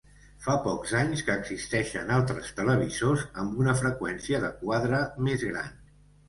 [0.43, 5.71] Fa pocs anys que existeixen altres televisors amb una freqüència de quadre més gran.